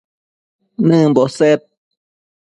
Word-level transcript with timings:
nëmbo 0.87 1.23
sed 1.37 1.61